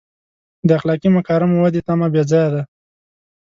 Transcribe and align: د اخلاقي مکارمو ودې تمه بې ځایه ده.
د 0.67 0.69
اخلاقي 0.77 1.09
مکارمو 1.15 1.57
ودې 1.61 1.81
تمه 1.87 2.07
بې 2.13 2.23
ځایه 2.31 2.49
ده. 2.53 2.61